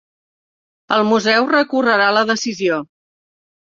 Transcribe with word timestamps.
El 0.95 1.05
museu 1.11 1.49
recorrerà 1.51 2.09
la 2.17 2.27
decisió 2.33 2.81